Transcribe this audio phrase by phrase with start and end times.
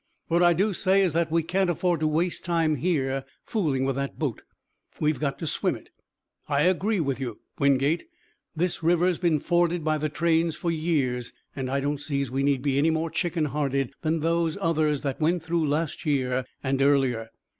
[0.29, 3.95] What I do say is that we can't afford to waste time here fooling with
[3.97, 4.41] that boat.
[4.99, 5.89] We've got to swim it.
[6.49, 8.05] I agree with you, Wingate.
[8.55, 12.41] This river's been forded by the trains for years, and I don't see as we
[12.41, 16.81] need be any more chicken hearted than those others that went through last year and
[16.81, 17.29] earlier.